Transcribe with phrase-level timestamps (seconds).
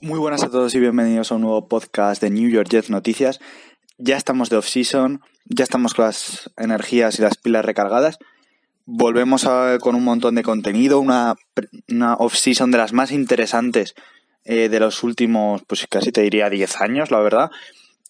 [0.00, 3.40] Muy buenas a todos y bienvenidos a un nuevo podcast de New York Jets Noticias.
[3.96, 8.18] Ya estamos de off-season, ya estamos con las energías y las pilas recargadas.
[8.84, 9.46] Volvemos
[9.80, 11.36] con un montón de contenido, una,
[11.88, 13.94] una off-season de las más interesantes
[14.44, 17.50] eh, de los últimos, pues casi te diría 10 años, la verdad.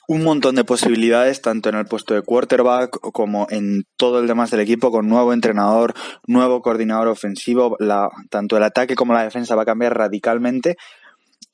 [0.07, 4.51] Un montón de posibilidades, tanto en el puesto de quarterback como en todo el demás
[4.51, 5.95] del equipo, con nuevo entrenador,
[6.27, 7.77] nuevo coordinador ofensivo.
[7.81, 10.77] La, tanto el ataque como la defensa va a cambiar radicalmente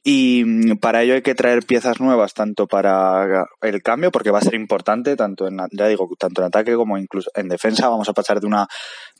[0.02, 4.38] y mm, para ello hay que traer piezas nuevas, tanto para el cambio, porque va
[4.38, 7.88] a ser importante, tanto en, ya digo, tanto en ataque como incluso en defensa.
[7.88, 8.66] Vamos a pasar de una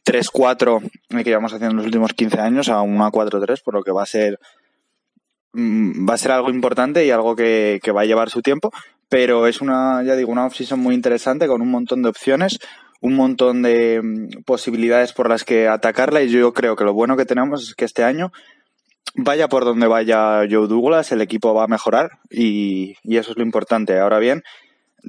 [0.04, 3.92] 3-4 que llevamos haciendo en los últimos 15 años a una 4-3, por lo que
[3.92, 4.38] va a ser
[5.52, 8.70] mm, va a ser algo importante y algo que va a llevar su tiempo,
[9.10, 12.60] pero es una, ya digo, una off-season muy interesante con un montón de opciones,
[13.00, 17.16] un montón de mm, posibilidades por las que atacarla y yo creo que lo bueno
[17.16, 18.32] que tenemos es que este año
[19.16, 23.42] vaya por donde vaya Joe Douglas, el equipo va a mejorar y, eso es lo
[23.42, 23.98] importante.
[23.98, 24.44] Ahora bien,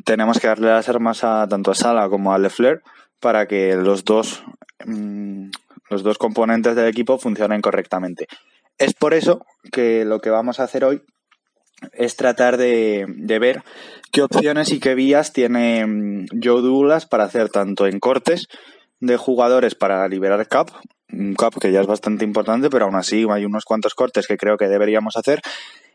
[0.04, 2.82] tenemos que darle las armas a tanto a Sala como a Lefleur
[3.20, 4.44] para que los dos,
[4.84, 5.52] mm,
[5.92, 8.28] los dos componentes del equipo funcionen correctamente.
[8.80, 11.04] Es por eso que lo que vamos a hacer hoy
[11.94, 13.64] es tratar de, de ver
[14.12, 18.48] qué opciones y qué vías tiene mm, Joe Douglas para hacer tanto en cortes
[19.00, 20.70] de jugadores para liberar cap
[21.14, 24.38] un cap que ya es bastante importante, pero aún así hay unos cuantos cortes que
[24.38, 25.42] creo que deberíamos hacer.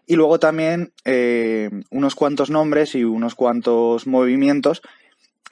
[0.07, 4.83] Y luego también eh, unos cuantos nombres y unos cuantos movimientos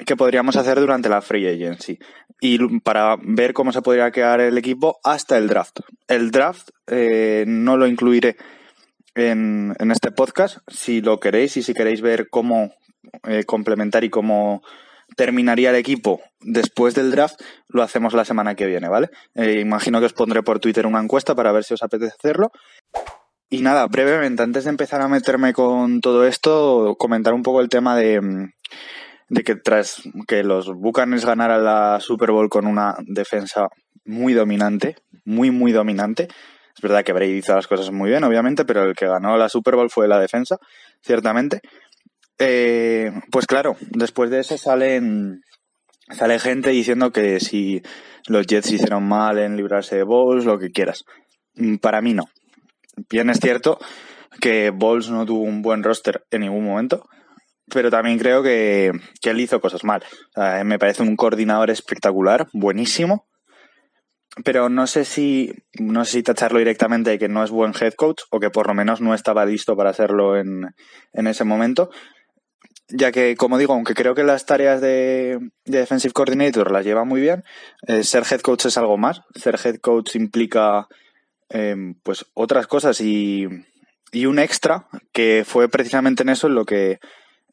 [0.06, 1.98] que podríamos hacer durante la free agency
[2.40, 5.80] y para ver cómo se podría quedar el equipo hasta el draft.
[6.08, 8.36] El draft eh, no lo incluiré
[9.14, 10.58] en, este podcast.
[10.68, 12.72] Si lo queréis y si queréis ver cómo
[13.24, 14.62] eh, complementar y cómo
[15.16, 19.10] terminaría el equipo después del draft, lo hacemos la semana que viene, ¿vale?
[19.34, 22.50] Eh, imagino que os pondré por Twitter una encuesta para ver si os apetece hacerlo.
[23.50, 27.68] Y nada, brevemente, antes de empezar a meterme con todo esto, comentar un poco el
[27.68, 28.50] tema de,
[29.28, 33.68] de que tras que los Buccaneers ganaran la Super Bowl con una defensa
[34.04, 36.28] muy dominante, muy, muy dominante.
[36.84, 39.48] Es verdad que Brady hizo las cosas muy bien, obviamente, pero el que ganó la
[39.48, 40.58] Super Bowl fue la defensa,
[41.00, 41.62] ciertamente.
[42.38, 45.40] Eh, pues claro, después de eso salen
[46.10, 47.80] sale gente diciendo que si
[48.26, 51.04] los Jets hicieron mal en librarse de Bowles, lo que quieras.
[51.54, 52.24] Mm, para mí no.
[53.08, 53.78] Bien es cierto
[54.38, 57.08] que Bowles no tuvo un buen roster en ningún momento,
[57.72, 58.92] pero también creo que,
[59.22, 60.02] que él hizo cosas mal.
[60.64, 63.26] me parece un coordinador espectacular, buenísimo,
[64.42, 67.94] pero no sé si no sé si tacharlo directamente de que no es buen head
[67.94, 70.74] coach o que por lo menos no estaba listo para hacerlo en,
[71.12, 71.90] en ese momento
[72.88, 77.20] ya que, como digo, aunque creo que las tareas de, Defensive Coordinator las lleva muy
[77.20, 77.42] bien,
[77.86, 79.22] eh, ser head coach es algo más.
[79.34, 80.86] Ser head coach implica
[81.48, 83.46] em, pues otras cosas y,
[84.12, 86.98] y, un extra que fue precisamente en eso en lo que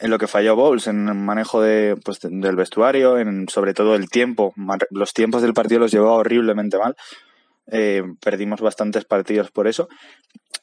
[0.02, 3.96] en lo que falló Bowles, en el manejo de, pues, del vestuario, en sobre todo
[3.96, 4.54] el tiempo.
[4.90, 6.96] Los tiempos del partido los llevaba horriblemente mal.
[7.72, 9.88] Eh, perdimos bastantes partidos por eso.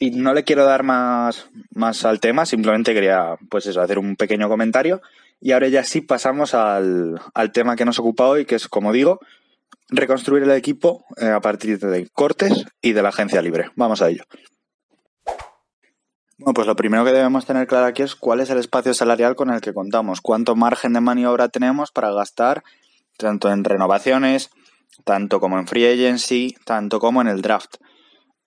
[0.01, 4.17] Y no le quiero dar más, más al tema, simplemente quería pues eso, hacer un
[4.17, 5.01] pequeño comentario.
[5.41, 8.93] Y ahora ya sí pasamos al, al tema que nos ocupa hoy, que es, como
[8.93, 9.21] digo,
[9.89, 13.71] reconstruir el equipo eh, a partir de cortes y de la agencia libre.
[13.77, 14.25] Vamos a ello.
[16.39, 19.35] Bueno, pues lo primero que debemos tener claro aquí es cuál es el espacio salarial
[19.35, 22.63] con el que contamos, cuánto margen de maniobra tenemos para gastar
[23.17, 24.51] tanto en renovaciones,
[25.05, 27.79] tanto como en free agency, tanto como en el draft.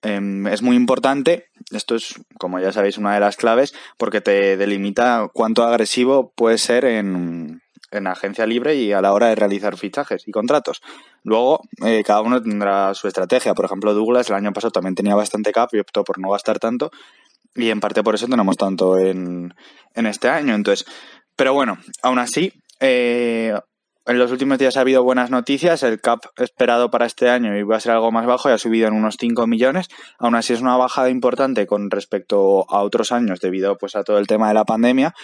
[0.00, 4.56] Em, es muy importante, esto es, como ya sabéis, una de las claves, porque te
[4.56, 7.60] delimita cuánto agresivo puede ser en,
[7.92, 10.80] en agencia libre y a la hora de realizar fichajes y contratos.
[11.22, 13.54] Luego, eh, cada uno tendrá su estrategia.
[13.54, 16.58] Por ejemplo, Douglas el año pasado también tenía bastante cap y optó por no gastar
[16.58, 16.90] tanto.
[17.54, 19.54] Y en parte por eso tenemos tanto en,
[19.94, 20.54] en este año.
[20.54, 20.86] Entonces,
[21.36, 23.54] pero bueno, aún así, eh,
[24.04, 25.82] en los últimos días ha habido buenas noticias.
[25.82, 28.88] El cap esperado para este año iba a ser algo más bajo y ha subido
[28.88, 29.88] en unos 5 millones.
[30.18, 34.18] Aún así es una bajada importante con respecto a otros años debido pues, a todo
[34.18, 35.14] el tema de la pandemia.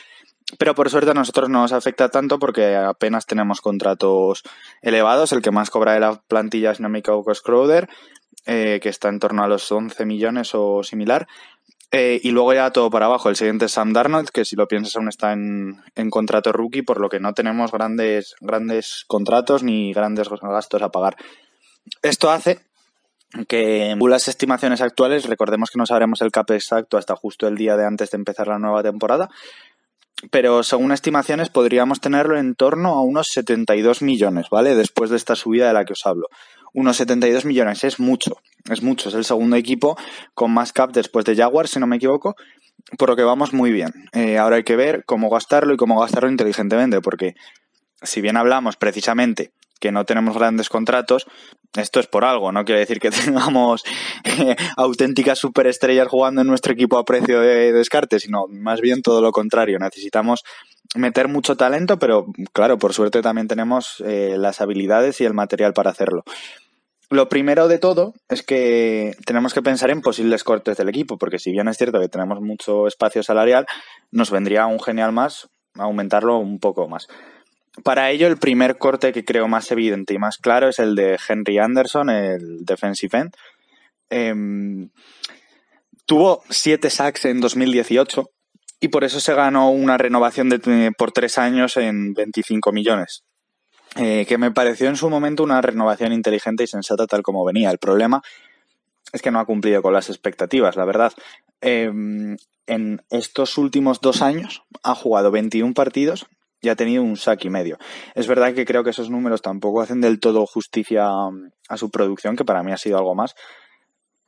[0.58, 4.44] Pero por suerte a nosotros no nos afecta tanto porque apenas tenemos contratos
[4.80, 5.32] elevados.
[5.32, 7.12] El que más cobra de la plantilla es Namika
[7.44, 7.88] Crowder,
[8.46, 11.26] eh, que está en torno a los 11 millones o similar.
[11.90, 13.28] Eh, y luego ya todo para abajo.
[13.28, 17.00] El siguiente es Sam Darnold, que si lo piensas aún está en, contrato rookie, por
[17.00, 21.16] lo que no tenemos grandes, grandes contratos ni grandes gastos a pagar.
[22.02, 22.60] Esto hace
[23.46, 27.76] que las estimaciones actuales, recordemos que no sabremos el cap exacto hasta justo el día
[27.76, 29.30] de antes de empezar la nueva temporada,
[30.30, 34.74] pero según estimaciones podríamos tenerlo en torno a unos 72 millones, ¿vale?
[34.74, 36.28] Después de esta subida de la que os hablo.
[36.74, 37.84] Unos 72 millones.
[37.84, 38.38] Es mucho,
[38.70, 39.08] es mucho.
[39.08, 39.96] Es el segundo equipo
[40.34, 42.36] con más cap después de Jaguars, si no me equivoco,
[42.96, 43.92] por lo que vamos muy bien.
[44.12, 47.34] Eh, ahora hay que ver cómo gastarlo y cómo gastarlo inteligentemente, porque
[48.02, 51.26] si bien hablamos precisamente que no tenemos grandes contratos,
[51.76, 53.84] esto es por algo, no quiere decir que tengamos
[54.24, 59.20] eh, auténticas superestrellas jugando en nuestro equipo a precio de descarte, sino más bien todo
[59.20, 59.78] lo contrario.
[59.78, 60.42] Necesitamos
[60.94, 65.72] meter mucho talento, pero claro, por suerte también tenemos eh, las habilidades y el material
[65.72, 66.24] para hacerlo.
[67.10, 71.38] Lo primero de todo es que tenemos que pensar en posibles cortes del equipo, porque
[71.38, 73.66] si bien es cierto que tenemos mucho espacio salarial,
[74.10, 77.06] nos vendría un genial más aumentarlo un poco más.
[77.82, 81.18] Para ello, el primer corte que creo más evidente y más claro es el de
[81.28, 83.34] Henry Anderson, el defensive end.
[84.10, 84.90] Em,
[86.04, 88.30] tuvo siete sacks en 2018
[88.80, 93.24] y por eso se ganó una renovación de, por tres años en 25 millones.
[93.96, 97.70] Eh, que me pareció en su momento una renovación inteligente y sensata tal como venía.
[97.70, 98.22] El problema
[99.12, 101.12] es que no ha cumplido con las expectativas, la verdad.
[101.60, 102.36] Em,
[102.66, 106.26] en estos últimos dos años ha jugado 21 partidos
[106.60, 107.78] y ha tenido un sack y medio.
[108.14, 111.08] Es verdad que creo que esos números tampoco hacen del todo justicia
[111.68, 113.34] a su producción, que para mí ha sido algo más,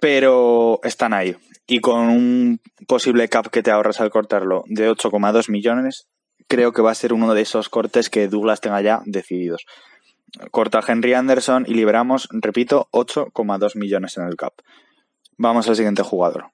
[0.01, 1.37] pero están ahí.
[1.67, 6.09] Y con un posible cap que te ahorras al cortarlo de 8,2 millones,
[6.49, 9.67] creo que va a ser uno de esos cortes que Douglas tenga ya decididos.
[10.51, 14.55] Corta Henry Anderson y liberamos, repito, 8,2 millones en el cap.
[15.37, 16.51] Vamos al siguiente jugador.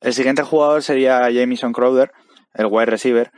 [0.00, 2.12] El siguiente jugador sería Jamison Crowder,
[2.54, 3.32] el wide receiver.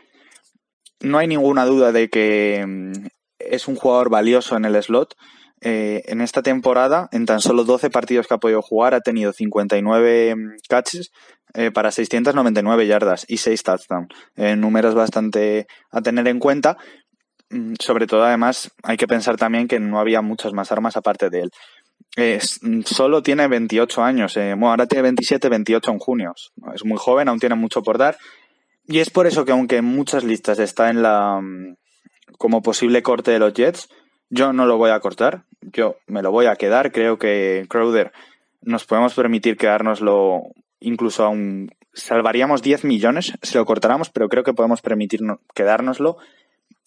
[1.01, 3.07] No hay ninguna duda de que mm,
[3.39, 5.17] es un jugador valioso en el slot.
[5.61, 9.33] Eh, en esta temporada, en tan solo 12 partidos que ha podido jugar, ha tenido
[9.33, 11.11] 59 mm, catches
[11.55, 14.09] eh, para 699 yardas y 6 touchdowns.
[14.37, 16.77] Eh, números bastante a tener en cuenta.
[17.51, 21.31] Mm, sobre todo, además, hay que pensar también que no había muchas más armas aparte
[21.31, 21.51] de él.
[22.85, 24.35] solo tiene 28 años.
[24.35, 26.35] bueno, ahora tiene 27, 28 en junio.
[26.75, 28.17] Es muy joven, aún tiene mucho por dar.
[28.87, 31.77] Y es por eso que aunque en muchas listas está en la mm,
[32.39, 33.89] como posible corte de los Jets,
[34.31, 36.93] yo no lo voy a cortar, yo me lo voy a quedar.
[36.93, 38.13] Creo que Crowder
[38.63, 40.43] nos podemos permitir quedárnoslo
[40.81, 46.19] incluso aún salvaríamos 10 millones si lo cortáramos, pero creo que podemos permitirnos quedárnoslo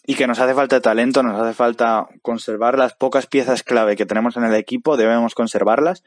[0.05, 4.05] y que nos hace falta talento, nos hace falta conservar las pocas piezas clave que
[4.05, 6.03] tenemos en el equipo, debemos conservarlas,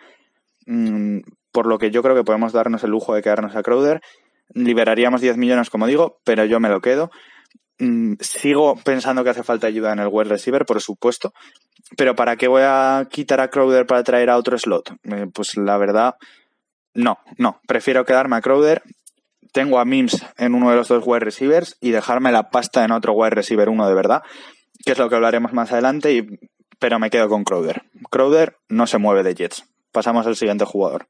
[0.67, 1.19] mm,
[1.53, 4.01] por lo que yo creo que podemos darnos el lujo de quedarnos a Crowder
[4.53, 7.11] liberaríamos 10 millones, como digo, pero yo me lo quedo.
[7.79, 11.33] Mm, sigo pensando que hace falta ayuda en el web receiver, por supuesto,
[11.97, 14.95] pero ¿para qué voy a quitar a Crowder para traer a otro slot?
[15.05, 16.17] Eh, pues la verdad,
[16.95, 17.61] no, no.
[17.67, 18.83] Prefiero quedarme a Crowder.
[19.53, 22.93] Tengo a Mims en uno de los dos wide receivers y dejarme la pasta en
[22.93, 24.23] otro wide receiver uno de verdad,
[24.85, 26.27] que es lo que hablaremos más adelante, y,
[26.79, 27.83] pero me quedo con Crowder.
[28.11, 29.65] Crowder no se mueve de Jets.
[29.93, 31.07] Pasamos al siguiente jugador.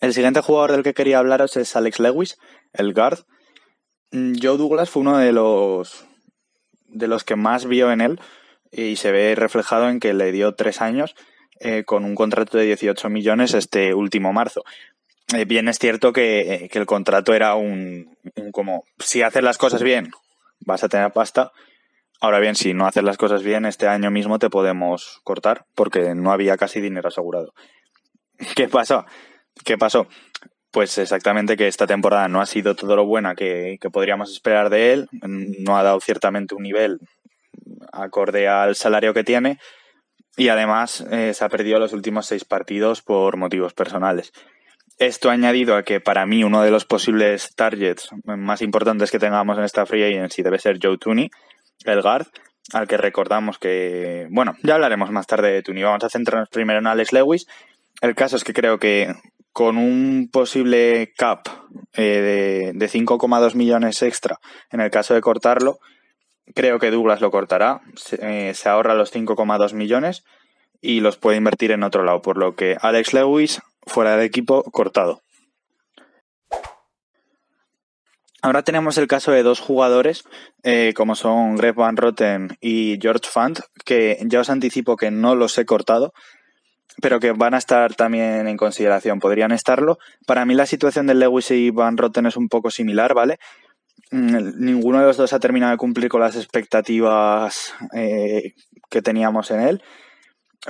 [0.00, 2.38] El siguiente jugador del que quería hablaros es Alex Lewis,
[2.72, 3.18] el guard.
[4.12, 6.06] Mm, Joe Douglas fue uno de los
[6.88, 8.20] de los que más vio en él
[8.72, 11.14] y se ve reflejado en que le dio tres años
[11.60, 14.64] eh, con un contrato de 18 millones este último marzo.
[15.34, 19.58] Eh, bien es cierto que, que, el contrato era un, un, como si haces las
[19.58, 20.10] cosas bien
[20.60, 21.52] vas a tener pasta.
[22.20, 26.14] Ahora bien, si no haces las cosas bien, este año mismo te podemos cortar porque
[26.14, 27.54] no había casi dinero asegurado.
[28.56, 29.06] ¿Qué pasó?
[29.64, 30.06] ¿Qué pasó?
[30.70, 34.92] Pues exactamente que esta temporada no ha sido todo lo buena que, podríamos esperar de
[34.92, 37.00] él, no ha dado ciertamente un nivel
[37.92, 39.58] acorde al salario que tiene
[40.36, 44.32] y además eh, se ha perdido los últimos seis partidos por motivos personales.
[44.98, 49.58] Esto añadido a que para mí uno de los posibles targets más importantes que tengamos
[49.58, 51.30] en esta free agency debe ser Joe Tooney,
[51.84, 52.26] el guard,
[52.72, 55.82] al que recordamos que, bueno, ya hablaremos más tarde de Tooney.
[55.82, 57.46] Vamos a centrarnos primero en Alex Lewis.
[58.00, 59.14] El caso es que creo que
[59.52, 61.48] con un posible cap
[61.94, 64.38] eh, de, 5,2 millones extra
[64.70, 65.78] en el caso de cortarlo,
[66.54, 70.24] creo que Douglas lo cortará, se, eh, ahorra los 5,2 millones
[70.80, 74.62] y los puede invertir en otro lado, por lo que Alex Lewis fuera del equipo
[74.64, 75.22] cortado.
[78.42, 80.24] Ahora tenemos el caso de dos jugadores,
[80.62, 85.34] eh, como son Greg Van Rotten y George Fant, que ya os anticipo que no
[85.34, 86.14] los he cortado,
[87.00, 89.98] pero que van a estar también en consideración, podrían estarlo.
[90.26, 93.38] Para mí la situación de Lewis y Van Rotten es un poco similar, ¿vale?
[94.10, 98.54] Mm, ninguno de los dos ha terminado de cumplir con las expectativas eh,
[98.88, 99.82] que teníamos en él.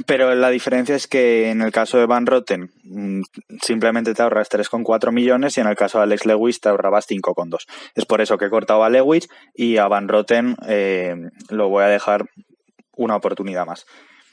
[0.06, 3.22] pero la diferencia es que en el caso de Van Rotten mm,
[3.62, 7.66] simplemente te ahorras 3,4 millones y en el caso de Alex Lewis te ahorrabas 5,2.
[7.94, 11.16] Es por eso que he cortado a Lewis y a Van Rotten eh,
[11.48, 12.26] lo voy a dejar
[12.94, 13.86] una oportunidad más.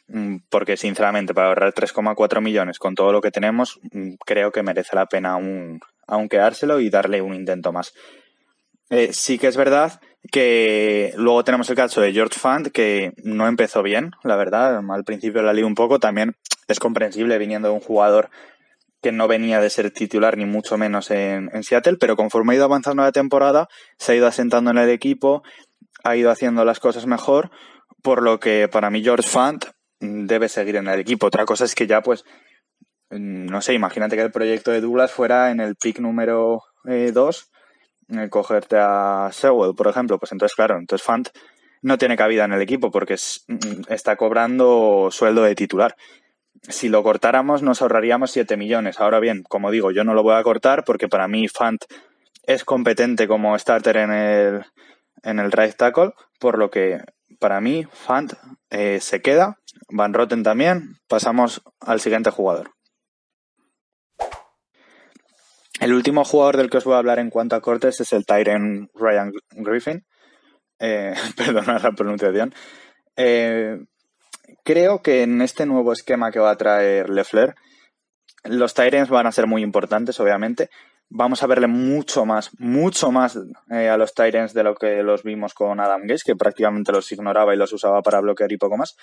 [0.09, 4.63] Mm, porque sinceramente para ahorrar 3,4 millones con todo lo que tenemos mm, creo que
[4.63, 7.93] merece la pena aún, aún quedárselo y darle un intento más.
[8.89, 9.99] Eh, sí que es verdad
[10.31, 14.81] que luego tenemos el caso de George Fund, que no empezó bien, la verdad.
[14.89, 15.99] Al principio la lié un poco.
[15.99, 16.35] También
[16.67, 18.29] es comprensible viniendo de un jugador
[19.01, 22.65] que no venía de ser titular ni mucho menos en, Seattle, pero conforme ha ido
[22.65, 25.43] avanzando la temporada, se ha ido asentando en el equipo,
[26.03, 27.51] ha ido haciendo las cosas mejor,
[28.01, 29.65] por lo que para mí George Fund
[29.99, 31.27] debe seguir en el equipo.
[31.27, 32.23] Otra cosa es que ya pues,
[33.09, 37.49] no sé, imagínate que el proyecto de Douglas fuera en el pick número 2
[38.09, 41.29] eh, eh, cogerte a Sewell, por ejemplo, pues entonces, claro, entonces Fant
[41.81, 45.95] no tiene cabida en el equipo porque mm, está cobrando sueldo de titular.
[46.61, 48.99] Si lo cortáramos nos ahorraríamos 7 millones.
[48.99, 51.83] Ahora bien, como digo, yo no lo voy a cortar porque para mí Fant
[52.43, 54.65] es competente como starter en el,
[55.23, 57.01] en el right tackle, por lo que
[57.39, 58.33] para mí Fant
[58.69, 59.57] eh, se queda,
[59.89, 62.71] Van Rotten también, pasamos al siguiente jugador.
[65.79, 68.25] El último jugador del que os voy a hablar en cuanto a cortes es el
[68.25, 70.05] Tyren Ryan Griffin.
[70.79, 72.53] Eh, perdona la pronunciación.
[73.15, 73.79] Eh,
[74.63, 77.55] creo que en este nuevo esquema que va a traer Lefler,
[78.43, 80.69] los Tyrens van a ser muy importantes, obviamente.
[81.09, 83.39] Vamos a verle mucho más, mucho más
[83.69, 87.11] eh, a los Tyrens de lo que los vimos con Adam Gates, que prácticamente los
[87.11, 88.97] ignoraba y los usaba para bloquear y poco más.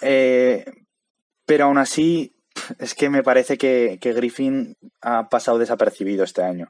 [0.00, 2.36] Pero aún así,
[2.78, 6.66] es que me parece que, Griffin ha pasado desapercibido este año.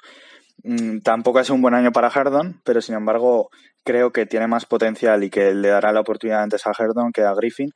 [0.62, 3.50] Mm, tampoco es un buen año para Herdon, pero sin embargo
[3.85, 7.23] creo que tiene más potencial y que le dará la oportunidad antes a Herdon que
[7.23, 7.71] a Griffin,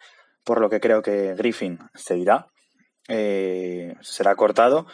[0.45, 2.47] por lo que creo que Griffin se irá,
[3.09, 4.87] eh, será cortado.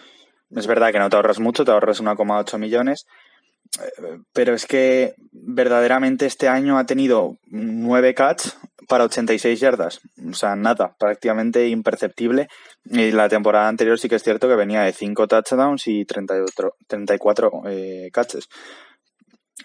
[0.51, 3.07] Es verdad que no te ahorras mucho, te ahorras 1,8 millones,
[3.81, 10.01] eh, pero es que verdaderamente este año ha tenido 9 cuts para 86 yardas.
[10.29, 12.49] O sea, nada, prácticamente imperceptible.
[12.85, 17.51] Y la temporada anterior sí que es cierto que venía de 5 touchdowns y 34
[17.69, 18.49] eh, catches.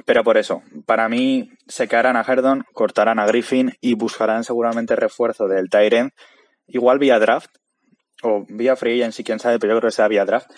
[0.05, 4.95] Pero por eso, para mí se quedarán a Herdon, cortarán a Griffin y buscarán seguramente
[4.95, 6.13] refuerzo del Tyrant,
[6.67, 7.49] igual vía draft
[8.23, 10.49] o vía free agency, quién sabe, pero yo creo que sea vía draft.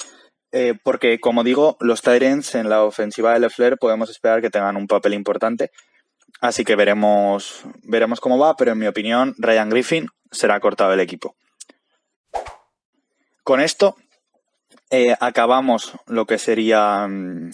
[0.52, 4.78] Eh, porque, como digo, los Tyrants en la ofensiva de Lefler podemos esperar que tengan
[4.78, 5.72] un papel importante
[6.44, 11.00] Así que veremos, veremos cómo va, pero en mi opinión, Ryan Griffin será cortado del
[11.00, 11.38] equipo.
[13.46, 13.96] Con esto
[14.92, 17.52] eh, acabamos lo que sería mm,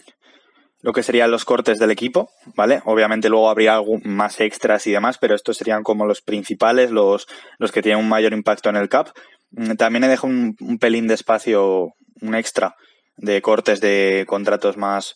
[0.82, 2.82] lo que serían los cortes del equipo, ¿vale?
[2.84, 7.28] Obviamente luego habría algo más extras y demás, pero estos serían como los principales, los,
[7.60, 9.10] los que tienen un mayor impacto en el cap.
[9.52, 12.76] Mm, también he dejado un, un pelín de espacio, un extra
[13.18, 15.16] de cortes de contratos más,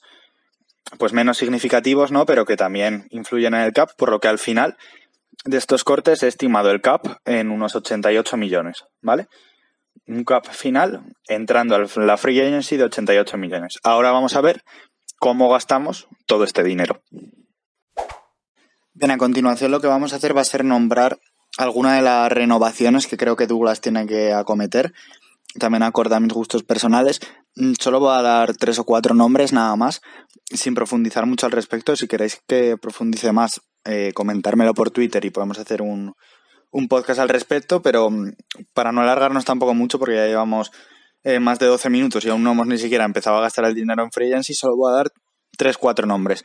[0.98, 2.26] pues menos significativos, ¿no?
[2.26, 4.78] Pero que también influyen en el CAP, por lo que al final
[5.46, 9.28] de estos cortes he estimado el CAP en unos 88 millones, ¿vale?
[10.08, 13.80] Un CAP final entrando a la Free Agency de 88 millones.
[13.84, 14.64] Ahora vamos a ver
[15.20, 17.02] cómo gastamos todo este dinero.
[18.94, 21.20] Bien, a continuación lo que vamos a hacer va a ser nombrar
[21.58, 24.94] alguna de las renovaciones que creo que Douglas tiene que acometer
[25.60, 27.20] también acorde a mis gustos personales.
[27.56, 30.02] Mm, solo voy a dar tres o cuatro nombres nada más,
[30.46, 31.96] sin profundizar mucho al respecto.
[31.96, 36.14] Si queréis que profundice más, eh, comentármelo por Twitter y podemos hacer un,
[36.72, 38.34] un, podcast al respecto, pero mm,
[38.74, 40.72] para no alargarnos tampoco mucho, porque ya llevamos
[41.24, 43.76] eh, más de 12 minutos y aún no hemos ni siquiera empezado a gastar el
[43.76, 45.12] dinero en free agency, solo voy a dar
[45.58, 46.44] tres, cuatro nombres.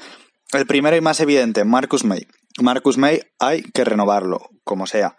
[0.52, 2.26] El primero y más evidente, Marcus May.
[2.60, 5.16] Marcus May hay que renovarlo, como sea.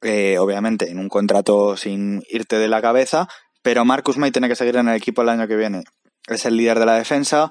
[0.00, 3.28] Eh, obviamente en un contrato sin irte de la cabeza,
[3.68, 5.84] pero Marcus May tiene que seguir en el equipo el año que viene.
[6.26, 7.50] Es el líder de la defensa,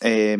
[0.00, 0.38] eh,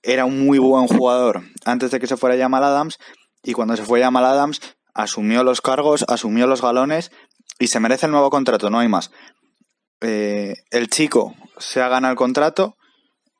[0.00, 2.98] era un muy buen jugador antes de que se fuera Jamal Adams
[3.42, 4.60] y cuando se fue Jamal Adams
[4.94, 7.10] asumió los cargos, asumió los galones
[7.58, 9.10] y se merece el nuevo contrato, no hay más.
[10.00, 12.76] Eh, el chico se ha ganado el contrato,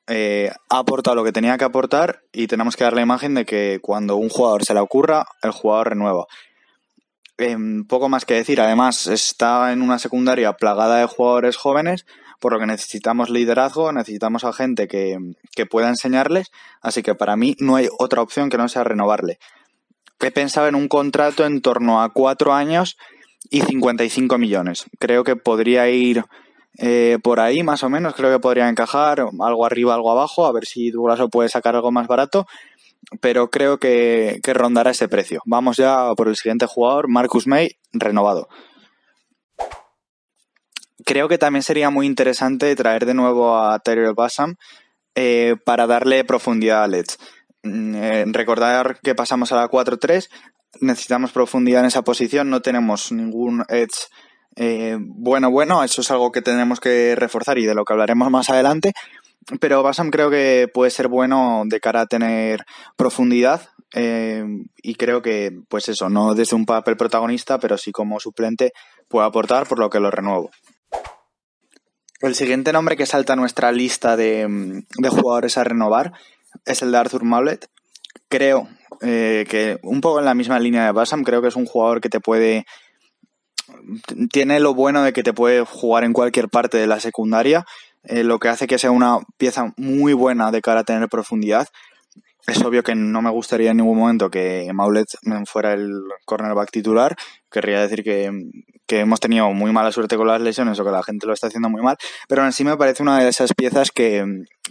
[0.05, 3.79] ha aportado lo que tenía que aportar y tenemos que dar la imagen de que
[3.81, 6.25] cuando un jugador se le ocurra, el jugador renueva.
[7.37, 8.61] Em, poco más que decir.
[8.61, 12.05] Además, está en una secundaria plagada de jugadores jóvenes,
[12.39, 15.17] por lo que necesitamos liderazgo, necesitamos a gente que,
[15.69, 16.51] pueda enseñarles.
[16.81, 19.39] Así que para mí no hay otra opción que no sea renovarle.
[20.19, 22.97] He pensado en un contrato en torno a cuatro años
[23.49, 24.85] y 55 millones.
[24.99, 26.23] Creo que podría ir
[26.77, 28.13] eh, por ahí, más o menos.
[28.13, 31.91] Creo que podría encajar algo arriba, algo abajo, a ver si Douglas puede sacar algo
[31.91, 32.45] más barato.
[33.21, 35.41] Pero creo que, rondará ese precio.
[35.45, 38.47] Vamos ya por el siguiente jugador, Marcus May, renovado.
[41.05, 44.55] Creo que también sería muy interesante traer de nuevo a Tyler Bassam
[45.15, 47.17] eh, para darle profundidad a Let's.
[47.63, 50.29] Mm, eh, recordar que pasamos a la 4-3,
[50.81, 54.07] necesitamos profundidad en esa posición, no tenemos ningún edge
[54.55, 58.29] eh, bueno, bueno, eso es algo que tenemos que reforzar y de lo que hablaremos
[58.29, 58.93] más adelante.
[59.59, 65.51] Pero Basam creo que puede ser bueno de cara a tener profundidad y creo que,
[65.69, 68.73] pues eso, no desde un papel protagonista, pero sí como suplente
[69.07, 70.49] puede aportar, por lo que lo renuevo.
[72.23, 76.13] El siguiente nombre que salta a nuestra lista de, jugadores a renovar
[76.63, 77.67] es el de Arthur Maulet.
[78.29, 78.69] Creo
[79.01, 81.99] eh, que un poco en la misma línea de Basam, creo que es un jugador
[81.99, 82.65] que te puede.
[84.31, 87.65] Tiene lo bueno de que te puede jugar en cualquier parte de la secundaria,
[88.03, 91.67] eh, lo que hace que sea una pieza muy buena de cara a tener profundidad.
[92.45, 95.07] Es obvio que no me gustaría en ningún momento que Maulet
[95.45, 97.15] fuera el cornerback titular.
[97.49, 98.31] Querría decir que,
[98.89, 101.69] hemos tenido muy mala suerte con las lesiones o que la gente lo está haciendo
[101.69, 101.95] muy mal.
[102.27, 104.21] Pero aún así me parece una de esas piezas que,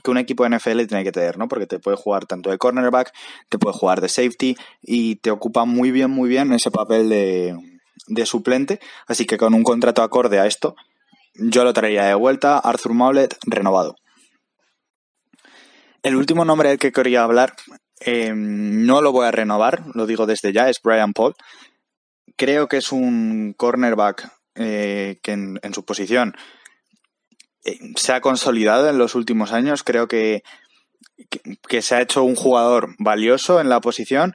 [0.06, 1.48] un equipo de NFL tiene que tener, ¿no?
[1.48, 3.10] Porque te puede jugar tanto de cornerback,
[3.48, 7.56] te puede jugar de safety y te ocupa muy bien, muy bien ese papel de,
[8.06, 8.80] de suplente.
[9.06, 10.76] Así que con un contrato acorde a esto,
[11.34, 12.58] yo lo traería de vuelta.
[12.58, 13.96] Arthur Maulet renovado.
[16.02, 17.54] El último nombre del que quería hablar
[18.00, 21.34] eh, no lo voy a renovar, lo digo desde ya, es Brian Paul.
[22.36, 26.34] Creo que es un cornerback eh, que en, su posición
[27.64, 29.84] eh, se ha consolidado en los últimos años.
[29.84, 30.42] Creo que,
[31.68, 34.34] que, se ha hecho un jugador valioso en la posición.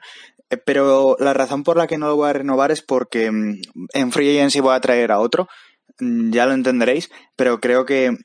[0.64, 3.60] Pero la razón por la que no lo voy a renovar es porque mm,
[3.92, 5.48] en Free Agency voy a traer a otro.
[6.00, 7.10] Mm, ya lo entenderéis.
[7.36, 8.16] Pero creo que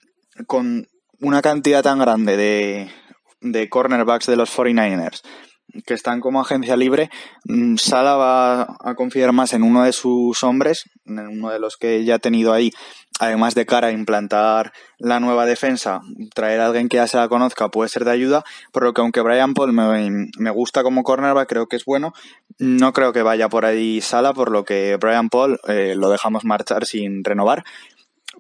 [0.48, 0.88] con
[1.20, 2.92] una cantidad tan grande de,
[3.42, 5.22] de cornerbacks de los 49ers
[5.86, 7.10] que están como agencia libre,
[7.46, 11.78] mm, Sala va a confiar más en uno de sus hombres, en uno de los
[11.78, 12.72] que ya ha tenido ahí,
[13.20, 16.02] además de cara a implantar la nueva defensa,
[16.34, 19.02] traer a alguien que ya se la conozca puede ser de ayuda, por lo que
[19.02, 22.14] aunque Brian Paul me, gusta como cornerback, creo que es bueno,
[22.60, 26.46] no creo que vaya por ahí Sala, por lo que Brian Paul eh, lo dejamos
[26.46, 27.64] marchar sin renovar.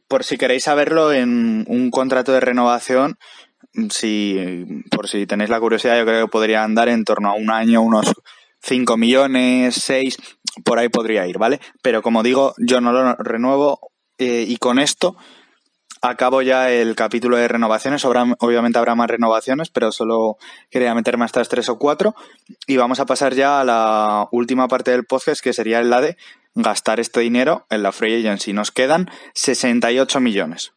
[0.08, 3.17] Por si queréis saberlo, en un contrato de renovación
[3.89, 7.49] si, por si tenéis la curiosidad, yo creo que podría andar en torno a un
[7.49, 8.13] año, unos
[8.62, 10.17] 5 millones, 6,
[10.63, 11.59] por ahí podría ir, ¿vale?
[11.81, 13.79] Pero como digo, yo no lo renuevo
[14.17, 15.15] eh, y con esto
[16.03, 18.03] acabo ya el capítulo de renovaciones.
[18.05, 20.38] obviamente habrá más renovaciones, pero solo
[20.69, 22.13] quería meterme hasta las 3 o 4
[22.67, 26.17] y vamos a pasar ya a la última parte del podcast que sería la de
[26.55, 28.53] gastar este dinero en la free agency.
[28.53, 30.72] Nos quedan 68 millones.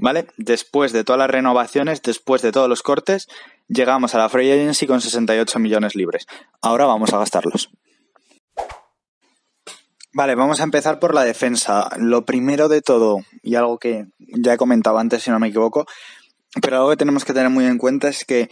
[0.00, 0.26] ¿Vale?
[0.38, 3.28] Después de todas las renovaciones, después de todos los cortes,
[3.68, 6.26] llegamos a la Free Agency con 68 millones libres.
[6.62, 7.70] Ahora vamos a gastarlos.
[10.14, 11.88] Vale, vamos a empezar por la defensa.
[11.98, 15.86] Lo primero de todo, y algo que ya he comentado antes si no me equivoco,
[16.60, 18.50] pero algo que tenemos que tener muy en cuenta es que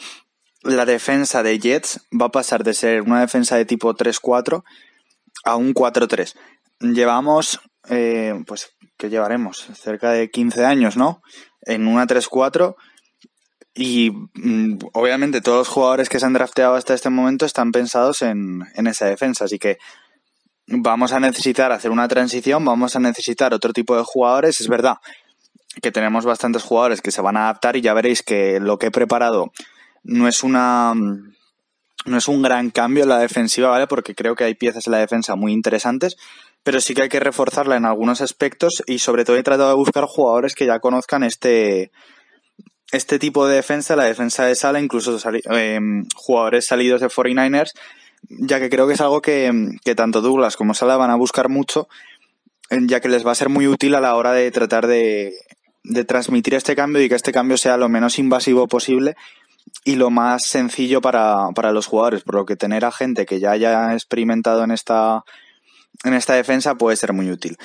[0.63, 4.63] la defensa de Jets va a pasar de ser una defensa de tipo 3-4
[5.45, 6.35] a un 4-3.
[6.81, 11.23] Llevamos, eh, pues que llevaremos cerca de 15 años, ¿no?
[11.63, 12.75] En una 3-4
[13.75, 18.23] y mm, obviamente todos los jugadores que se han drafteado hasta este momento están pensados
[18.23, 19.79] en, en esa defensa, así que
[20.67, 24.97] vamos a necesitar hacer una transición, vamos a necesitar otro tipo de jugadores, es verdad
[25.83, 28.87] que tenemos bastantes jugadores que se van a adaptar y ya veréis que lo que
[28.87, 29.53] he preparado
[30.03, 30.93] no es una
[32.07, 33.87] no es un gran cambio en la defensiva, ¿vale?
[33.87, 36.17] Porque creo que hay piezas en la defensa muy interesantes,
[36.63, 39.77] pero sí que hay que reforzarla en algunos aspectos y sobre todo he tratado de
[39.77, 41.91] buscar jugadores que ya conozcan este,
[42.93, 45.19] este tipo de defensa, la defensa de sala, incluso
[45.51, 47.73] em, jugadores salidos de 49ers,
[48.29, 49.53] ya que creo que es algo que,
[49.97, 51.89] tanto Douglas como Sala van a buscar mucho,
[52.71, 55.33] ya que les va a ser muy útil a la hora de tratar de,
[55.83, 59.17] de transmitir este cambio y que este cambio sea lo menos invasivo posible
[59.85, 63.41] y lo más sencillo para, para los jugadores, por lo que tener a gente que
[63.41, 65.25] ya haya experimentado en esta
[66.05, 67.57] en esta defensa puede ser muy útil.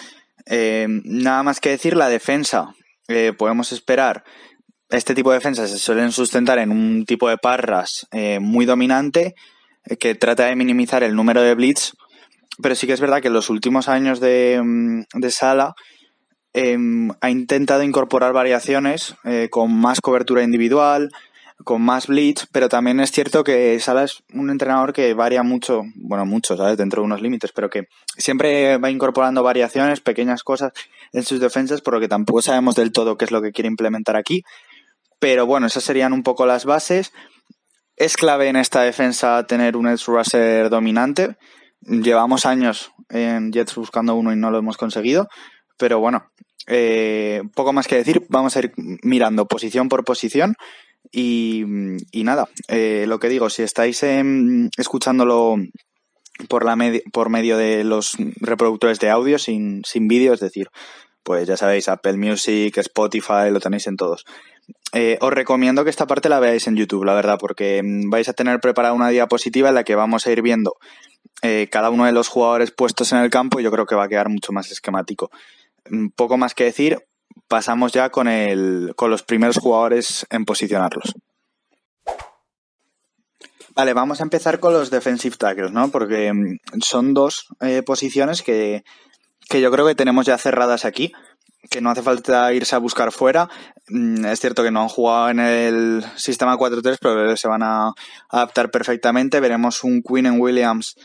[0.46, 2.76] Eh, nada más que decir, la defensa,
[3.08, 4.24] eh, podemos esperar,
[4.90, 9.34] este tipo de defensas se suelen sustentar en un tipo de parras eh, muy dominante
[10.00, 11.94] que trata de minimizar el número de blitz,
[12.62, 15.74] pero sí que es verdad que en los últimos años de, mm, de Sala
[17.20, 19.14] ha intentado incorporar variaciones
[19.50, 21.10] con más cobertura individual,
[21.64, 25.84] con más blitz, pero también es cierto que Sala es un entrenador que varía mucho,
[25.96, 26.78] bueno, mucho, ¿sabes?
[26.78, 27.88] Dentro de unos límites, pero que
[28.18, 30.74] siempre va incorporando variaciones, pequeñas cosas
[31.14, 33.70] en sus defensas, por lo que tampoco sabemos del todo qué es lo que quiere
[33.70, 34.44] implementar aquí.
[35.20, 37.14] Pero bueno, esas serían un poco las bases.
[37.96, 41.38] Es clave en esta defensa tener un edge rusher dominante.
[41.82, 45.30] Llevamos años en Jets buscando uno y no lo hemos conseguido.
[45.78, 46.30] Pero bueno,
[46.68, 48.26] eh, poco más que decir.
[48.30, 50.56] Vamos a ir mirando posición por posición.
[51.12, 51.64] Y,
[52.14, 55.56] nada, eh, lo que digo, si estáis em, escuchándolo
[56.50, 56.78] por, la
[57.14, 60.68] por medio de los reproductores de audio sin, sin vídeo, es decir,
[61.24, 64.26] pues ya sabéis, Apple Music, Spotify, lo tenéis en todos.
[64.94, 68.30] Eh, os recomiendo que esta parte la veáis en YouTube, la verdad, porque mm, vais
[68.30, 70.76] a tener preparada una diapositiva en la que vamos a ir viendo
[71.42, 74.06] eh, cada uno de los jugadores puestos en el campo y yo creo que va
[74.06, 75.32] a quedar mucho más esquemático.
[75.90, 77.00] Mm, poco más que decir,
[77.48, 81.14] pasamos ya con, el, con los primeros jugadores en posicionarlos.
[83.76, 85.90] Vale, vamos a empezar con los defensive tackles, ¿no?
[85.90, 88.84] Porque mm, son dos eh, posiciones que,
[89.50, 91.12] que yo creo que tenemos ya cerradas aquí
[91.70, 93.50] que no hace falta irse a buscar fuera.
[93.90, 97.92] Mm, es cierto que no han jugado en el sistema 4-3, pero se van a
[98.30, 99.40] adaptar perfectamente.
[99.40, 100.96] Veremos un Quinn en Williams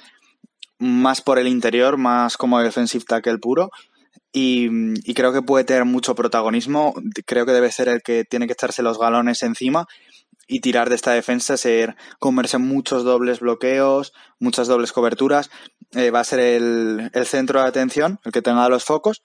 [0.79, 3.71] más por el interior, más como defensive tackle puro.
[4.33, 4.69] Y,
[5.05, 6.95] y, creo que puede tener mucho protagonismo.
[7.27, 9.89] Creo que debe ser el que tiene que echarse los galones encima
[10.51, 15.49] y tirar de esta defensa, ser comerse muchos dobles bloqueos, muchas dobles coberturas.
[15.93, 19.23] Eh, va a ser el, el, centro de atención, el que tenga los focos.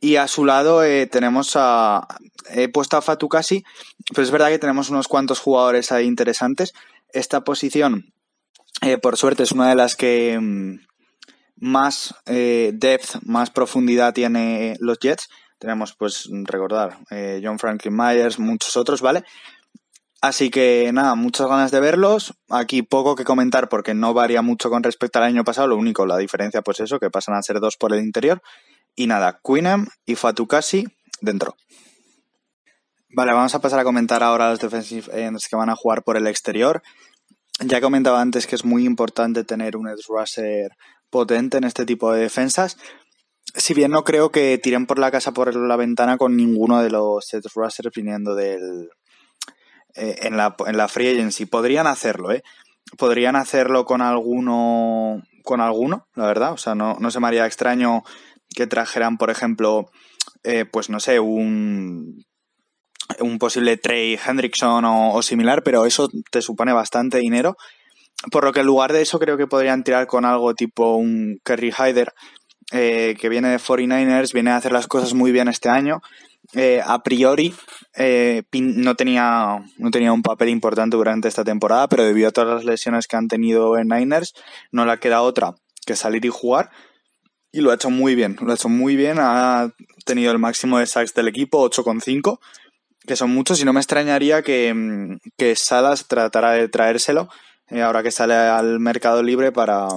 [0.00, 2.06] Y a su lado eh, tenemos a.
[2.50, 3.62] He puesto a Fatukasi,
[4.10, 6.72] pero es verdad que tenemos unos cuantos jugadores ahí interesantes.
[7.12, 8.12] Esta posición,
[8.82, 10.80] eh, por suerte, es una de las que mm,
[11.56, 15.28] más eh, depth, más profundidad tiene los Jets.
[15.58, 16.98] Tenemos, pues, recordar,
[17.42, 19.24] John Franklin Myers, muchos otros, ¿vale?
[20.24, 22.32] Así que nada, muchas ganas de verlos.
[22.48, 25.68] Aquí poco que comentar porque no varía mucho con respecto al año pasado.
[25.68, 28.40] Lo único, la diferencia, pues eso, que pasan a ser dos por el interior.
[28.96, 30.86] Y nada, Queenham y Fatukasi
[31.20, 31.56] dentro.
[33.10, 36.16] Vale, vamos a pasar a comentar ahora los defensive ends que van a jugar por
[36.16, 36.82] el exterior.
[37.60, 40.70] Ya comentaba antes que es muy importante tener un edge rusher
[41.08, 42.76] potente en este tipo de defensas.
[43.54, 46.90] Si bien no creo que tiren por la casa por la ventana con ninguno de
[46.90, 48.88] los edge rushers viniendo del
[49.94, 51.46] eh, en, la, en la free agency.
[51.46, 52.42] Podrían hacerlo, ¿eh?
[52.98, 56.52] Podrían hacerlo con alguno, con alguno, la verdad.
[56.52, 58.02] O sea, no, no se me haría extraño
[58.54, 59.90] que trajeran, por ejemplo,
[60.42, 62.24] eh, pues no sé, un,
[63.20, 67.56] un posible Trey Hendrickson o, similar, pero eso te supone bastante dinero.
[68.30, 71.40] Por lo que en lugar de eso creo que podrían tirar con algo tipo un
[71.44, 72.12] Kerry Hyder,
[72.72, 76.00] eh, que viene de 49ers, viene a hacer las cosas muy bien este año.
[76.54, 77.54] Eh, a priori
[78.52, 82.64] no, tenía, no tenía un papel importante durante esta temporada, pero debido a todas las
[82.64, 84.34] lesiones que han tenido en Niners,
[84.70, 85.54] no le queda otra
[85.86, 86.70] que salir y jugar
[87.54, 89.72] y lo ha hecho muy bien, lo ha hecho muy bien, ha
[90.04, 92.40] tenido el máximo de sacks del equipo, 8,5,
[93.06, 97.28] que son muchos y no me extrañaría que, mm, que Salas tratara de traérselo
[97.70, 99.88] eh, ahora que sale al mercado libre para,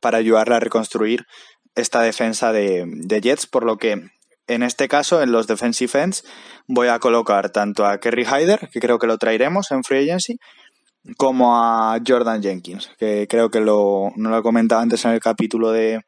[0.00, 1.26] para ayudarle a reconstruir
[1.74, 4.10] esta defensa de, de, Jets, por lo que
[4.48, 6.24] en este caso, en los defensive ends,
[6.66, 10.38] voy a colocar tanto a Kerry Hyder, que creo que lo traeremos en Free Agency,
[11.16, 15.20] como a Jordan Jenkins, que creo que lo, no lo he comentado antes en el
[15.20, 16.00] capítulo de,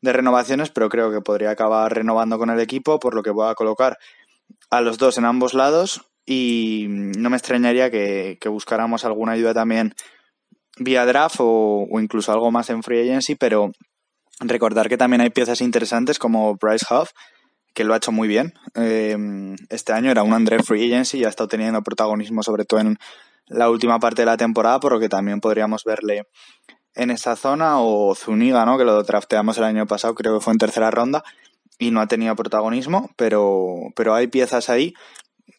[0.00, 3.50] de renovaciones, pero creo que podría acabar renovando con el equipo, por lo que voy
[3.50, 3.98] a colocar
[4.76, 9.94] a los dos en ambos lados y no me extrañaría que, buscáramos alguna ayuda también
[10.78, 13.72] vía draft o, incluso algo más en free agency, pero
[14.40, 17.10] recordar que también hay piezas interesantes como Bryce Huff,
[17.74, 18.54] que lo ha hecho muy bien.
[18.74, 19.16] Eh,
[19.68, 22.98] este año era un André Free Agency y ha estado teniendo protagonismo sobre todo en
[23.46, 26.26] la última parte de la temporada, por lo que también podríamos verle
[26.94, 28.78] en esa zona, o Zuniga, ¿no?
[28.78, 31.24] que lo drafteamos el año pasado, creo que fue en tercera ronda,
[31.78, 34.94] y no ha tenido protagonismo, pero, pero hay piezas ahí,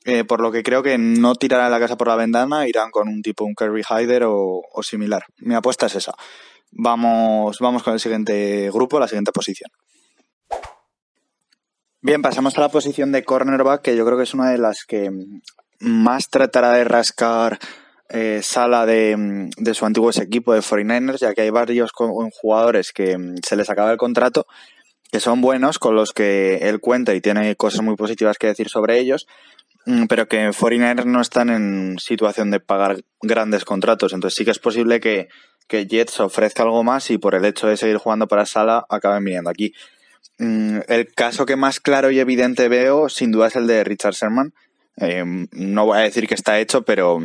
[0.05, 3.07] eh, por lo que creo que no tirarán la casa por la ventana, irán con
[3.07, 5.23] un tipo, un Kirby Hyder o, o similar.
[5.37, 6.13] Mi apuesta es esa.
[6.71, 9.71] Vamos, vamos con el siguiente grupo, la siguiente posición.
[12.01, 14.85] Bien, pasamos a la posición de cornerback, que yo creo que es una de las
[14.85, 15.09] que
[15.79, 17.57] más tratará de rascar
[18.09, 23.17] eh, sala de, de, su antiguo equipo de 49ers, ya que hay varios jugadores que
[23.43, 24.45] se les acaba el contrato,
[25.15, 28.67] que son buenos, con los que él cuenta y tiene cosas muy positivas que decir
[28.67, 29.27] sobre ellos,
[29.85, 34.11] mm, pero que 49ers no están en situación de pagar grandes contratos.
[34.11, 35.29] Entonces sí que es posible que,
[35.69, 39.23] que Jets ofrezca algo más y por el hecho de seguir jugando para sala acaben
[39.23, 39.71] viniendo aquí.
[40.37, 44.15] Mm, el caso que más claro y evidente veo, sin duda, es el de Richard
[44.15, 44.53] Sherman.
[44.97, 45.23] Eh,
[45.53, 47.19] no voy a decir que está hecho, pero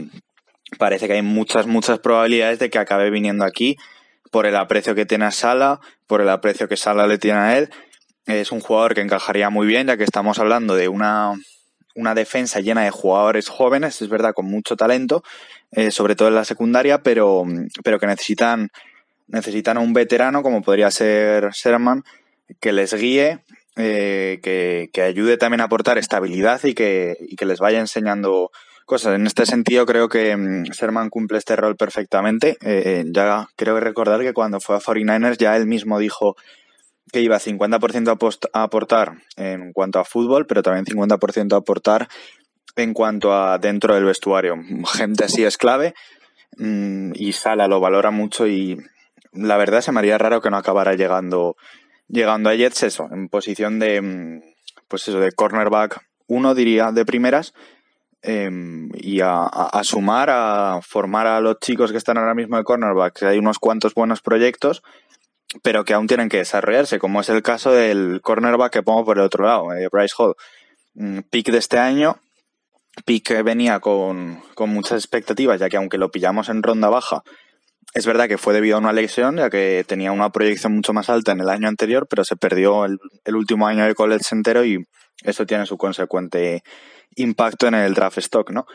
[0.79, 3.76] parece que hay muchas, muchas probabilidades de que acabe viniendo aquí
[4.31, 7.59] por el aprecio que tiene a Sala, por el aprecio que Sala le tiene a
[7.59, 7.71] él.
[8.27, 11.35] Es un jugador que encajaría muy bien, ya que estamos hablando de una
[11.95, 15.23] una defensa llena de jugadores jóvenes, es verdad, con mucho talento,
[15.73, 17.45] eh, sobre todo en la secundaria, pero,
[17.85, 18.71] pero que necesitan,
[19.29, 22.05] necesitan a un veterano como podría ser Sherman
[22.61, 23.40] que les guíe,
[23.77, 28.51] eh, que, que, ayude también a aportar estabilidad y que, y que les vaya enseñando
[28.90, 29.14] cosas.
[29.14, 32.59] En este sentido, creo que mm, Sherman cumple este rol perfectamente.
[32.61, 36.35] Eh, ya creo recordar que cuando fue a 49ers ya él mismo dijo
[37.12, 42.09] que iba 50% a, aportar en cuanto a fútbol, pero también 50% a aportar
[42.74, 44.57] en cuanto a dentro del vestuario.
[44.94, 45.94] Gente así es clave
[46.59, 48.76] mm, y Sala lo valora mucho y
[49.33, 51.57] la verdad se me haría raro que no acabara llegando
[52.09, 54.40] llegando a Jets eso, en posición de mm,
[54.88, 57.55] pues eso, de cornerback uno diría de primeras
[58.23, 62.65] em, y a, a, sumar, a formar a los chicos que están ahora mismo de
[62.65, 63.23] cornerback.
[63.25, 64.83] Hay unos cuantos buenos proyectos
[65.63, 69.19] pero que aún tienen que desarrollarse, como es el caso del cornerback que pongo por
[69.19, 70.35] el otro lado, eh, Bryce Hall.
[70.95, 72.19] Mm, pick de este año,
[73.05, 77.23] pick que venía con, con, muchas expectativas, ya que aunque lo pillamos en ronda baja,
[77.95, 81.11] es verdad que fue debido a una lesión, ya que tenía una proyección mucho más
[81.11, 84.65] alta en el año anterior, pero se perdió el, el último año de college entero
[84.65, 84.87] y
[85.25, 86.63] eso tiene su consecuente
[87.16, 88.66] impacto en el draft stock, ¿no?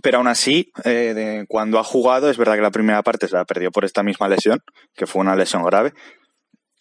[0.00, 3.44] Pero aún así, eh, cuando ha jugado, es verdad que la primera parte se la
[3.44, 4.62] perdió por esta misma lesión,
[4.94, 5.92] que fue una lesión grave.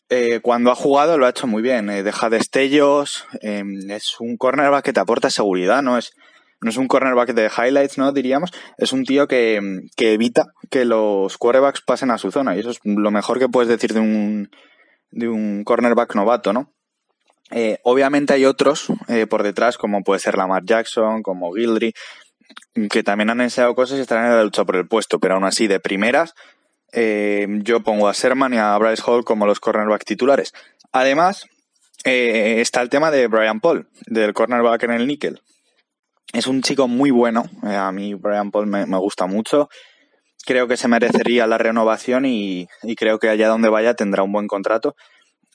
[0.10, 4.38] Eh, cuando ha jugado lo ha hecho muy bien, eh, deja destellos, em, es un
[4.38, 6.14] cornerback que te aporta seguridad, no es,
[6.62, 8.12] no es un cornerback de highlights, ¿no?
[8.12, 9.60] Diríamos, es un tío que,
[9.96, 13.50] que evita que los quarterbacks pasen a su zona, y eso es lo mejor que
[13.50, 14.52] puedes decir de un,
[15.12, 16.74] de un cornerback novato, ¿no?
[17.52, 21.94] Eh, obviamente hay otros eh, por detrás, como puede ser Lamar Jackson, como Gildry,
[22.90, 25.44] que también han enseñado cosas y están en la lucha por el puesto, pero aún
[25.44, 26.34] así, de primeras,
[26.94, 30.54] eh, yo pongo a Sherman y a Bryce Hall como los cornerback titulares.
[30.94, 31.46] Además,
[32.04, 35.42] está el tema de Brian Paul, del cornerback en el níquel.
[36.34, 39.70] Es un chico muy bueno, a mí Brian Paul me, gusta mucho.
[40.46, 44.48] Creo que se merecería la renovación y, creo que allá donde vaya tendrá un buen
[44.48, 44.96] contrato.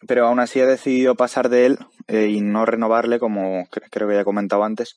[0.07, 4.15] Pero aún así he decidido pasar de él eh, y no renovarle, como creo que
[4.15, 4.97] ya he comentado antes,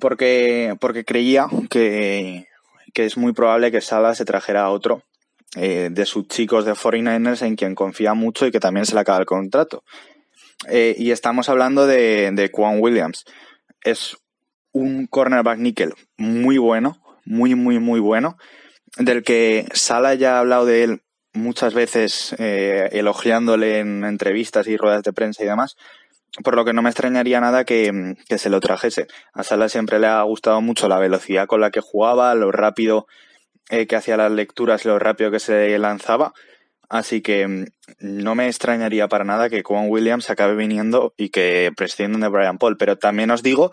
[0.00, 2.46] porque, porque creía que,
[2.92, 5.02] que es muy probable que Sala se trajera a otro
[5.56, 9.00] eh, de sus chicos de 49ers en quien confía mucho y que también se le
[9.00, 9.82] acaba el contrato.
[10.68, 13.24] Eh, y estamos hablando de, de Quan Williams.
[13.82, 14.16] Es
[14.72, 18.36] un cornerback nickel muy bueno, muy, muy, muy bueno,
[18.98, 24.76] del que Sala ya ha hablado de él muchas veces eh, elogiándole en entrevistas y
[24.76, 25.76] ruedas de prensa y demás,
[26.44, 29.06] por lo que no me extrañaría nada que, que, se lo trajese.
[29.32, 33.06] A Sala siempre le ha gustado mucho la velocidad con la que jugaba, lo rápido
[33.70, 36.32] eh, que hacía las lecturas, lo rápido que se lanzaba.
[36.88, 37.64] Así que mm,
[38.00, 42.58] no me extrañaría para nada que Juan Williams acabe viniendo y que prescindan de Brian
[42.58, 42.76] Paul.
[42.78, 43.70] Pero también os digo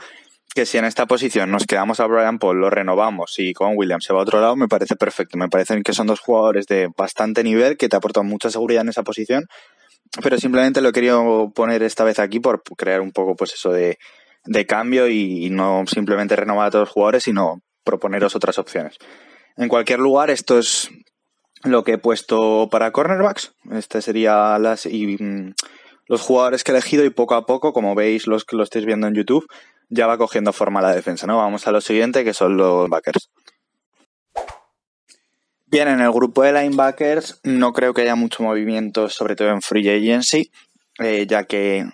[0.55, 4.05] que si en esta posición nos quedamos a Brian Paul, lo renovamos y Juan Williams
[4.05, 5.37] se va a otro lado, me parece perfecto.
[5.37, 8.89] Me parecen que son dos jugadores de bastante nivel que te aportan mucha seguridad en
[8.89, 9.45] esa posición
[10.21, 13.71] pero simplemente lo he querido poner esta vez aquí por crear un poco pues eso
[13.71, 13.97] de,
[14.45, 18.97] de cambio y, no simplemente renovar a todos los jugadores, sino proponeros otras opciones.
[19.57, 20.89] En cualquier lugar, esto es
[21.63, 23.53] lo que he puesto para cornerbacks.
[23.71, 25.49] Este sería las mm,
[26.07, 28.85] los jugadores que he elegido y poco a poco, como veis los que lo estáis
[28.85, 29.47] viendo en YouTube,
[29.89, 31.37] ya va cogiendo forma la defensa, ¿no?
[31.37, 33.29] Vamos a lo siguiente, que son los backers.
[35.67, 39.61] Bien, en el grupo de linebackers no creo que haya mucho movimiento, sobre todo en
[39.61, 40.51] free agency,
[40.99, 41.85] eh, ya que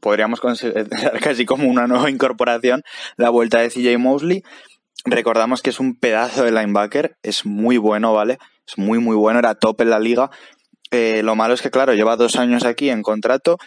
[0.00, 0.88] podríamos considerar
[1.22, 2.82] casi como una nueva incorporación
[3.16, 4.42] la vuelta de CJ Mosley.
[5.04, 8.38] Recordamos que es un pedazo de linebacker, es muy bueno, ¿vale?
[8.66, 10.30] Es muy, muy bueno, era top en la liga.
[10.90, 13.58] Eh, lo malo es que, claro, lleva dos años aquí en contrato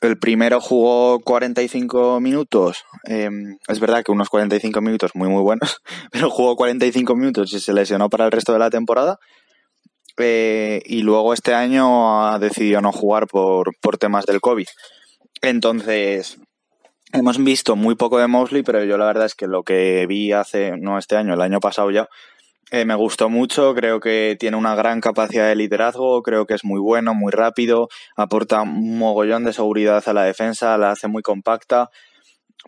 [0.00, 2.84] el primero jugó 45 minutos.
[3.08, 3.28] Eh,
[3.66, 5.78] es verdad que unos 45 minutos muy, muy buenos,
[6.12, 9.18] pero jugó 45 minutos y se lesionó para el resto de la temporada.
[10.16, 14.66] Eh, y luego este año ha decidido no jugar por, por temas del COVID.
[15.42, 16.38] Entonces,
[17.12, 20.32] hemos visto muy poco de Mosley, pero yo la verdad es que lo que vi
[20.32, 22.08] hace, no este año, el año pasado ya,
[22.70, 26.64] eh, me gustó mucho, creo que tiene una gran capacidad de liderazgo, creo que es
[26.64, 31.22] muy bueno, muy rápido, aporta un mogollón de seguridad a la defensa, la hace muy
[31.22, 31.88] compacta,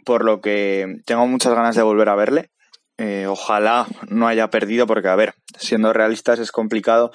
[0.04, 2.50] por lo que tengo muchas ganas de volver a verle.
[2.96, 7.12] Eh, ojalá no haya perdido, porque a ver, siendo realistas es complicado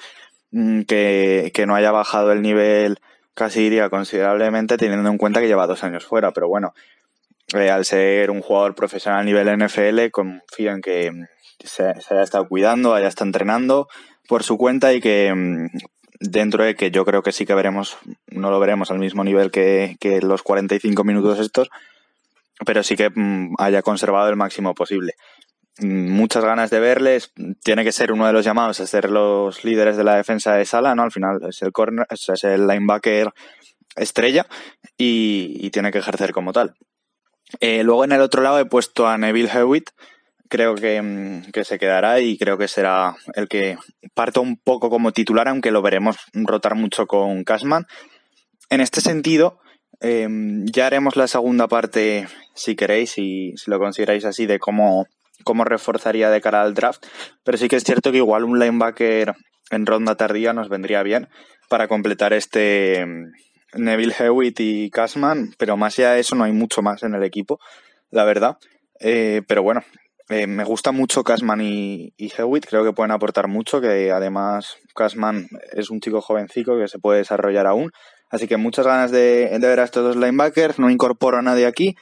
[0.52, 2.98] mm, que, que no haya bajado el nivel,
[3.34, 6.72] casi diría considerablemente, teniendo en cuenta que lleva dos años fuera, pero bueno,
[7.54, 11.12] eh, al ser un jugador profesional a nivel NFL, confío en que
[11.64, 13.88] se, haya estado cuidando, haya estado entrenando
[14.28, 15.66] por su cuenta y que mm,
[16.20, 19.50] dentro de que yo creo que sí que veremos, no lo veremos al mismo nivel
[19.50, 21.70] que, que los 45 minutos estos,
[22.64, 25.14] pero sí que mm, haya conservado el máximo posible.
[25.78, 27.32] Mm, muchas ganas de verles.
[27.62, 30.64] Tiene que ser uno de los llamados a ser los líderes de la defensa de
[30.64, 31.02] Sala, ¿no?
[31.02, 33.32] Al final es el corner, es el linebacker
[33.96, 34.46] estrella
[34.96, 36.74] y, tiene que ejercer como tal.
[37.60, 39.90] Eh, luego en el otro lado he puesto a Neville Hewitt.
[40.48, 43.76] Creo mm, que, se quedará y creo que será el que
[44.14, 47.86] parta un poco como titular, aunque lo veremos rotar mucho con Cashman.
[48.70, 49.60] En este sentido,
[50.00, 55.06] em, ya haremos la segunda parte, si queréis, y si lo consideráis así, de cómo,
[55.44, 57.06] cómo reforzaría de cara al draft.
[57.44, 59.34] Pero sí que es cierto que igual un linebacker
[59.70, 61.28] en ronda tardía nos vendría bien
[61.68, 63.04] para completar este,
[63.74, 67.22] Neville Hewitt y Cashman, pero más allá de eso no hay mucho más en el
[67.22, 67.58] equipo,
[68.10, 68.58] la verdad.
[69.00, 69.82] Eh, pero bueno,
[70.28, 75.48] eh, me gusta mucho Cashman y, Hewitt, creo que pueden aportar mucho, que además Cashman
[75.72, 77.92] es un chico jovencico que se puede desarrollar aún.
[78.28, 81.66] Así que muchas ganas de, de, ver a estos dos linebackers, no incorporo a nadie
[81.66, 81.96] aquí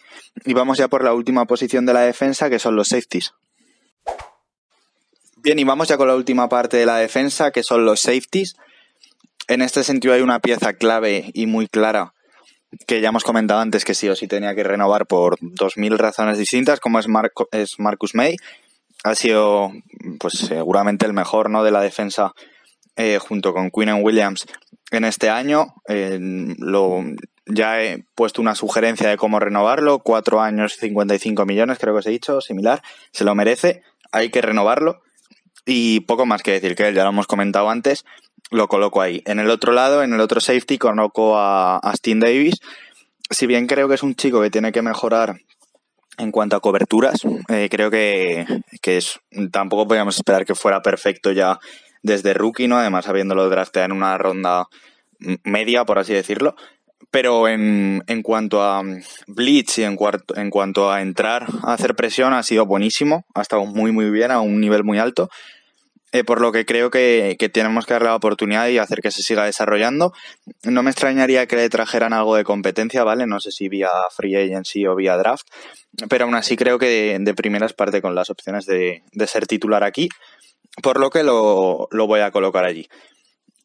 [0.46, 3.34] y vamos ya por la última posición de la defensa que son los safeties.
[5.36, 8.56] Bien, y vamos ya con la última parte de la defensa que son los safeties
[9.48, 12.13] en este sentido hay una pieza clave y muy clara
[12.86, 16.38] que ya hemos comentado antes que sí o sí tenía que renovar por 2.000 razones
[16.38, 17.06] distintas, como es,
[17.52, 18.36] es Marcus May.
[19.02, 19.72] Ha sido,
[20.18, 21.62] pues seguramente el mejor ¿no?
[21.62, 22.32] de la defensa
[22.96, 24.46] eh, junto con Quinn Williams
[24.90, 25.74] en este año.
[25.88, 27.04] lo,
[27.46, 29.98] ya he puesto una sugerencia de cómo renovarlo.
[29.98, 32.82] Cuatro años, 55 millones, creo que os he dicho, similar.
[33.12, 33.82] Se lo merece.
[34.12, 35.02] Hay que renovarlo.
[35.66, 38.04] Y poco más que decir que él, ya lo hemos comentado antes
[38.50, 39.22] lo coloco ahí.
[39.26, 42.60] En el otro lado, en el otro safety, coloco a, Austin Davis.
[43.30, 45.36] Si bien creo que es un chico que tiene que mejorar
[46.18, 48.46] en cuanto a coberturas, eh, creo que,
[48.82, 49.18] es,
[49.50, 51.58] tampoco podíamos esperar que fuera perfecto ya
[52.02, 52.78] desde rookie, ¿no?
[52.78, 54.66] Además, habiéndolo drafteado en una ronda
[55.42, 56.54] media, por así decirlo.
[57.10, 58.82] Pero en, en cuanto a
[59.26, 59.96] blitz y en,
[60.36, 63.24] en cuanto a entrar a hacer presión, ha sido buenísimo.
[63.34, 65.28] Ha estado muy, muy bien, a un nivel muy alto.
[66.14, 69.24] Eh, por lo que creo que, tenemos que darle la oportunidad y hacer que se
[69.24, 70.12] siga desarrollando.
[70.62, 73.26] No me extrañaría que le trajeran algo de competencia, ¿vale?
[73.26, 75.44] No sé si vía free agency o vía draft,
[76.08, 80.08] pero aún así creo que de, primeras parte con las opciones de, ser titular aquí,
[80.84, 82.88] por lo que lo, voy a colocar allí.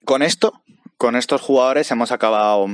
[0.04, 0.54] Con esto,
[0.98, 2.66] con estos jugadores hemos acabado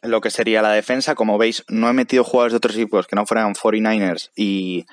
[0.00, 1.14] lo que sería la defensa.
[1.14, 4.86] Como veis, no he metido jugadores de otros equipos que no fueran 49ers y,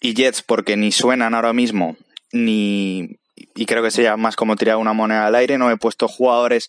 [0.00, 1.96] y Jets porque ni suenan ahora mismo
[2.32, 5.58] ni, y creo que sería más como tirar una moneda al aire.
[5.58, 6.68] No he puesto jugadores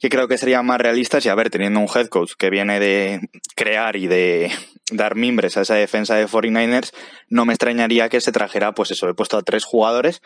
[0.00, 2.78] que creo que serían más realistas y a ver, teniendo un head coach que viene
[2.80, 3.20] de
[3.54, 4.50] crear y de
[4.92, 6.92] dar mimbres a esa defensa de 49ers,
[7.28, 10.20] no me extrañaría que se trajera, pues eso, he puesto a tres jugadores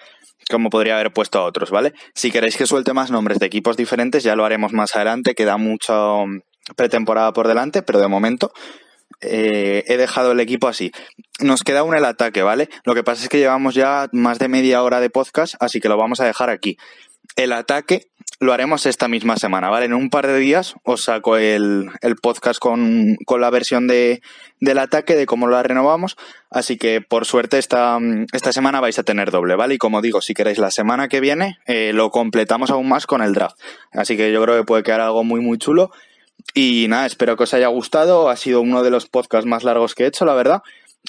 [0.51, 1.92] como podría haber puesto a otros, ¿vale?
[2.14, 5.57] Si queréis que suelte más nombres de equipos diferentes, ya lo haremos más adelante, queda
[5.59, 6.24] mucho
[6.77, 8.53] pretemporada por delante, pero de momento
[9.21, 10.92] eh, he dejado el equipo así.
[11.40, 12.68] Nos queda aún el ataque, ¿vale?
[12.85, 15.88] Lo que pasa es que llevamos ya más de media hora de podcast, así que
[15.88, 16.79] lo vamos a dejar aquí.
[17.37, 18.09] El ataque
[18.40, 19.87] lo haremos esta misma semana, ¿vale?
[19.87, 21.90] En un par de días os saco el,
[22.23, 24.23] podcast con, la versión de,
[24.61, 26.16] del ataque, de cómo lo renovamos.
[26.51, 27.99] Así que por suerte esta,
[28.33, 29.75] esta semana vais a tener doble, ¿vale?
[29.75, 33.23] Y como digo, si queréis la semana que viene, eh, lo completamos aún más con
[33.23, 33.59] el draft.
[33.92, 35.90] Así que yo creo que puede quedar algo muy, muy chulo.
[36.54, 38.28] Y nada, espero que os haya gustado.
[38.28, 40.62] Ha sido uno de los podcasts más largos que he hecho, la verdad.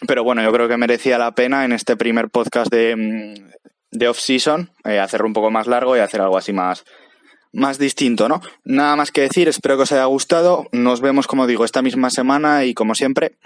[0.08, 3.50] Pero bueno, yo creo que merecía la pena en este primer podcast de, mm,
[3.92, 6.86] de off-season eh, hacerlo un poco más largo y hacer algo así más,
[7.52, 8.42] más distinto, ¿no?
[8.64, 10.68] Nada más que decir, espero que os haya gustado.
[10.72, 13.38] Nos vemos, como digo, esta misma semana y como siempre,